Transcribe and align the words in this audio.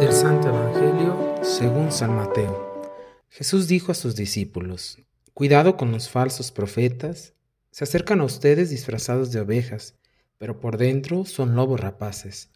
Del 0.00 0.10
Santo 0.14 0.48
Evangelio 0.48 1.40
según 1.42 1.92
San 1.92 2.16
Mateo. 2.16 2.82
Jesús 3.28 3.68
dijo 3.68 3.92
a 3.92 3.94
sus 3.94 4.16
discípulos, 4.16 4.96
Cuidado 5.34 5.76
con 5.76 5.92
los 5.92 6.08
falsos 6.08 6.52
profetas, 6.52 7.34
se 7.70 7.84
acercan 7.84 8.22
a 8.22 8.24
ustedes 8.24 8.70
disfrazados 8.70 9.30
de 9.30 9.40
ovejas, 9.40 9.96
pero 10.38 10.58
por 10.58 10.78
dentro 10.78 11.26
son 11.26 11.54
lobos 11.54 11.78
rapaces. 11.78 12.48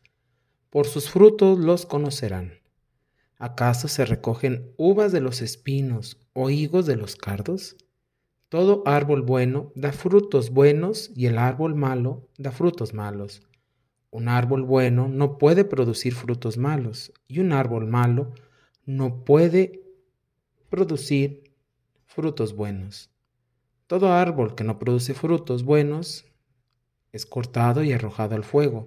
Por 0.71 0.87
sus 0.87 1.11
frutos 1.11 1.59
los 1.59 1.85
conocerán. 1.85 2.55
¿Acaso 3.37 3.89
se 3.89 4.07
recogen 4.07 4.73
uvas 4.79 5.13
de 5.13 5.21
los 5.21 5.43
espinos 5.43 6.19
o 6.33 6.49
higos 6.49 6.87
de 6.87 6.97
los 6.97 7.15
cardos? 7.15 7.77
Todo 8.49 8.83
árbol 8.87 9.23
bueno 9.23 9.73
da 9.75 9.93
frutos 9.93 10.51
buenos 10.51 11.11
y 11.17 11.27
el 11.27 11.39
árbol 11.39 11.75
malo 11.75 12.29
da 12.39 12.53
frutos 12.53 12.95
malos. 12.95 13.43
Un 14.11 14.29
árbol 14.29 14.63
bueno 14.63 15.09
no 15.09 15.37
puede 15.37 15.65
producir 15.65 16.15
frutos 16.15 16.57
malos 16.57 17.13
y 17.27 17.41
un 17.41 17.53
árbol 17.53 17.87
malo 17.87 18.33
no 18.85 19.25
puede 19.25 19.83
producir 20.71 21.53
frutos 22.07 22.55
buenos. 22.55 23.11
Todo 23.89 24.13
árbol 24.13 24.55
que 24.55 24.65
no 24.65 24.79
produce 24.79 25.13
frutos 25.13 25.65
buenos 25.65 26.25
es 27.13 27.27
cortado 27.27 27.83
y 27.83 27.93
arrojado 27.93 28.37
al 28.37 28.45
fuego, 28.45 28.87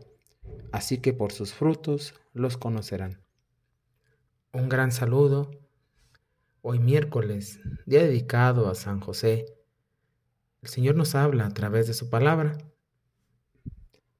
así 0.71 0.99
que 0.99 1.13
por 1.13 1.31
sus 1.31 1.53
frutos 1.53 2.15
los 2.33 2.57
conocerán. 2.57 3.21
Un 4.53 4.69
gran 4.69 4.91
saludo. 4.91 5.51
Hoy 6.61 6.79
miércoles, 6.79 7.61
día 7.85 8.03
dedicado 8.03 8.67
a 8.67 8.75
San 8.75 8.99
José. 8.99 9.45
El 10.61 10.67
Señor 10.67 10.95
nos 10.95 11.15
habla 11.15 11.45
a 11.45 11.53
través 11.53 11.87
de 11.87 11.93
su 11.93 12.09
palabra. 12.09 12.57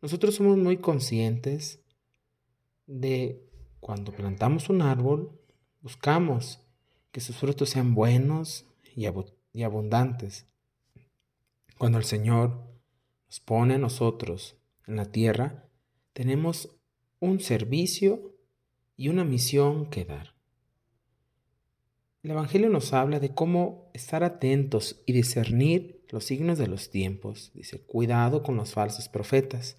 Nosotros 0.02 0.36
somos 0.36 0.58
muy 0.58 0.78
conscientes 0.78 1.84
de 2.88 3.46
cuando 3.82 4.14
plantamos 4.14 4.70
un 4.70 4.82
árbol, 4.82 5.38
buscamos 5.82 6.62
que 7.12 7.20
sus 7.20 7.36
frutos 7.36 7.72
sean 7.72 7.94
buenos 7.94 8.66
y, 8.96 9.06
abundantes. 9.64 10.48
Cuando 11.78 11.98
el 11.98 12.06
Señor 12.06 12.64
nos 13.28 13.42
pone 13.42 13.74
a 13.74 13.80
nosotros 13.80 14.56
en 14.88 14.96
la 14.96 15.12
tierra, 15.12 15.68
tenemos 16.14 16.74
un 17.20 17.42
servicio 17.42 18.34
y 18.96 19.10
una 19.10 19.26
misión 19.26 19.90
que 19.90 20.06
dar. 20.06 20.39
El 22.22 22.32
Evangelio 22.32 22.70
nos 22.70 22.92
habla 22.92 23.22
de 23.22 23.34
cómo 23.34 23.90
estar 23.94 24.26
atentos 24.26 25.02
y 25.06 25.14
discernir 25.14 26.04
los 26.10 26.26
signos 26.26 26.58
de 26.58 26.68
los 26.68 26.90
tiempos. 26.90 27.52
Dice, 27.54 27.82
cuidado 27.82 28.44
con 28.44 28.58
los 28.58 28.74
falsos 28.74 29.08
profetas. 29.08 29.78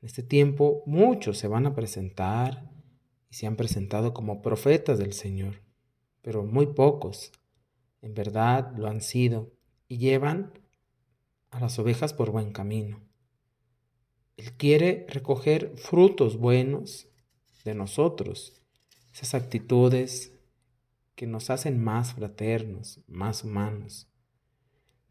En 0.00 0.06
este 0.06 0.22
tiempo 0.22 0.84
muchos 0.86 1.38
se 1.38 1.48
van 1.48 1.66
a 1.66 1.74
presentar 1.74 2.70
y 3.30 3.34
se 3.34 3.48
han 3.48 3.56
presentado 3.56 4.14
como 4.14 4.42
profetas 4.42 4.98
del 4.98 5.12
Señor, 5.12 5.60
pero 6.22 6.44
muy 6.44 6.66
pocos 6.66 7.32
en 8.02 8.14
verdad 8.14 8.72
lo 8.76 8.88
han 8.88 9.00
sido 9.00 9.52
y 9.88 9.98
llevan 9.98 10.52
a 11.50 11.60
las 11.60 11.78
ovejas 11.78 12.14
por 12.14 12.30
buen 12.30 12.52
camino. 12.52 13.00
Él 14.36 14.52
quiere 14.56 15.06
recoger 15.08 15.74
frutos 15.76 16.38
buenos 16.38 17.08
de 17.64 17.74
nosotros, 17.74 18.62
esas 19.12 19.34
actitudes 19.34 20.32
que 21.20 21.26
nos 21.26 21.50
hacen 21.50 21.78
más 21.84 22.14
fraternos, 22.14 23.02
más 23.06 23.44
humanos. 23.44 24.10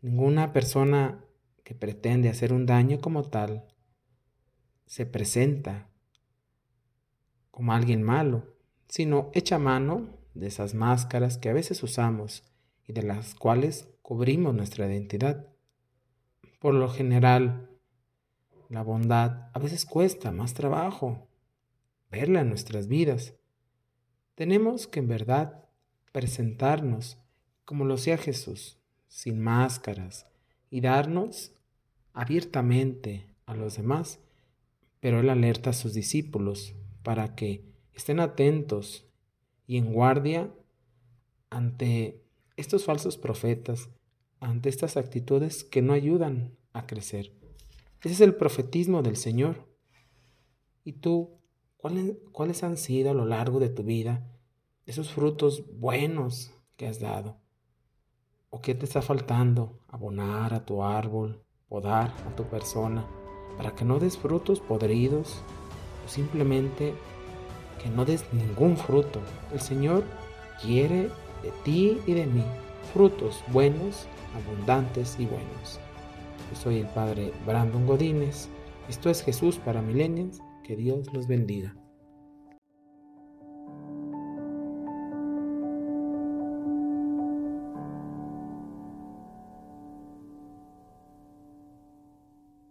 Ninguna 0.02 0.54
persona 0.54 1.24
que 1.64 1.76
pretende 1.76 2.30
hacer 2.30 2.52
un 2.52 2.66
daño 2.66 3.00
como 3.00 3.30
tal 3.30 3.68
se 4.88 5.06
presenta 5.06 5.88
como 7.52 7.74
alguien 7.74 8.02
malo, 8.02 8.56
sino 8.88 9.30
echa 9.36 9.60
mano 9.60 10.18
de 10.34 10.48
esas 10.48 10.74
máscaras 10.74 11.38
que 11.38 11.50
a 11.50 11.54
veces 11.54 11.84
usamos 11.84 12.42
y 12.88 12.94
de 12.94 13.04
las 13.04 13.36
cuales 13.36 13.88
cubrimos 14.02 14.56
nuestra 14.56 14.88
identidad. 14.88 15.54
Por 16.58 16.74
lo 16.74 16.90
general, 16.90 17.70
la 18.68 18.82
bondad 18.82 19.52
a 19.54 19.60
veces 19.60 19.86
cuesta 19.86 20.32
más 20.32 20.56
trabajo 20.56 21.30
verla 22.10 22.42
en 22.42 22.50
nuestras 22.50 22.88
vidas. 22.88 23.36
Tenemos 24.34 24.88
que 24.88 25.02
en 25.02 25.08
verdad 25.08 25.69
presentarnos 26.12 27.18
como 27.66 27.86
lo 27.86 27.96
hacía 27.96 28.18
Jesús, 28.18 28.78
sin 29.08 29.42
máscaras, 29.42 30.28
y 30.70 30.82
darnos 30.82 31.54
abiertamente 32.14 33.28
a 33.46 33.56
los 33.56 33.78
demás 33.78 34.20
pero 35.00 35.20
él 35.20 35.30
alerta 35.30 35.70
a 35.72 35.74
sus 35.74 35.94
discípulos 35.94 36.76
para 37.04 37.36
que 37.36 37.66
estén 37.94 38.20
atentos 38.20 39.06
y 39.66 39.78
en 39.78 39.94
guardia 39.94 40.52
ante 41.50 42.22
estos 42.58 42.86
falsos 42.86 43.18
profetas, 43.18 43.90
ante 44.40 44.70
estas 44.70 44.98
actitudes 44.98 45.64
que 45.64 45.82
no 45.82 45.94
ayudan 45.94 46.56
a 46.74 46.86
crecer. 46.86 47.32
Ese 48.04 48.14
es 48.14 48.22
el 48.22 48.36
profetismo 48.36 49.02
del 49.02 49.16
Señor. 49.16 49.68
¿Y 50.84 50.94
tú, 50.94 51.40
cuáles, 51.78 52.18
cuáles 52.32 52.64
han 52.64 52.78
sido 52.78 53.12
a 53.12 53.14
lo 53.14 53.26
largo 53.26 53.60
de 53.60 53.70
tu 53.70 53.84
vida 53.84 54.39
esos 54.90 55.14
frutos 55.14 55.64
buenos 55.78 56.52
que 56.76 56.88
has 56.88 57.00
dado? 57.00 57.38
¿O 58.50 58.60
qué 58.60 58.74
te 58.74 58.86
está 58.86 59.04
faltando? 59.04 59.84
Abonar 59.88 60.56
a 60.56 60.66
tu 60.66 60.84
árbol, 60.84 61.44
podar 61.68 62.12
a 62.28 62.36
tu 62.36 62.46
persona 62.46 63.06
para 63.56 63.76
que 63.76 63.86
no 63.86 64.00
des 64.00 64.18
frutos 64.18 64.60
podridos 64.60 65.44
o 66.04 66.10
simplemente 66.10 66.96
que 67.82 67.90
no 67.92 68.04
des 68.04 68.26
ningún 68.34 68.78
fruto. 68.78 69.22
El 69.54 69.62
Señor 69.62 70.06
quiere 70.60 71.12
de 71.44 71.52
ti 71.64 72.00
y 72.08 72.14
de 72.14 72.26
mí 72.26 72.44
frutos 72.92 73.44
buenos, 73.54 74.08
abundantes 74.34 75.18
y 75.20 75.28
buenos. 75.28 75.80
Yo 76.50 76.56
soy 76.56 76.80
el 76.80 76.88
Padre 76.88 77.32
Brandon 77.46 77.86
Godínez. 77.86 78.50
Esto 78.88 79.12
es 79.12 79.22
Jesús 79.22 79.58
para 79.58 79.84
Millennials. 79.84 80.42
Que 80.64 80.76
Dios 80.76 81.14
los 81.14 81.28
bendiga. 81.28 81.76